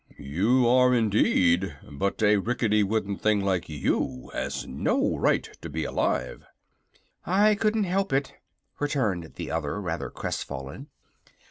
[0.17, 1.77] "You are, indeed.
[1.91, 6.43] But a rickety wooden thing like you has no right to be alive."
[7.23, 8.33] "I couldn't help it,"
[8.79, 10.87] returned the other, rather crestfallen.